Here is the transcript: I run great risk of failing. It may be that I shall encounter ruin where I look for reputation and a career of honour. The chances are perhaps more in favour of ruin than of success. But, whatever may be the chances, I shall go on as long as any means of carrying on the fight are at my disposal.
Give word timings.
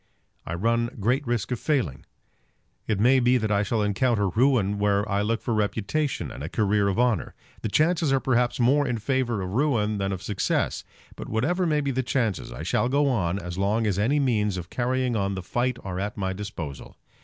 I 0.47 0.55
run 0.55 0.89
great 0.99 1.27
risk 1.27 1.51
of 1.51 1.59
failing. 1.59 2.07
It 2.87 2.99
may 2.99 3.19
be 3.19 3.37
that 3.37 3.51
I 3.51 3.61
shall 3.61 3.83
encounter 3.83 4.29
ruin 4.29 4.79
where 4.79 5.07
I 5.07 5.21
look 5.21 5.43
for 5.43 5.53
reputation 5.53 6.31
and 6.31 6.41
a 6.43 6.49
career 6.49 6.87
of 6.87 6.97
honour. 6.97 7.35
The 7.61 7.69
chances 7.69 8.11
are 8.11 8.19
perhaps 8.19 8.59
more 8.59 8.87
in 8.87 8.97
favour 8.97 9.43
of 9.43 9.51
ruin 9.53 9.99
than 9.99 10.11
of 10.11 10.23
success. 10.23 10.83
But, 11.15 11.29
whatever 11.29 11.67
may 11.67 11.81
be 11.81 11.91
the 11.91 12.01
chances, 12.01 12.51
I 12.51 12.63
shall 12.63 12.89
go 12.89 13.09
on 13.09 13.37
as 13.37 13.59
long 13.59 13.85
as 13.85 13.99
any 13.99 14.19
means 14.19 14.57
of 14.57 14.71
carrying 14.71 15.15
on 15.15 15.35
the 15.35 15.43
fight 15.43 15.77
are 15.83 15.99
at 15.99 16.17
my 16.17 16.33
disposal. 16.33 16.97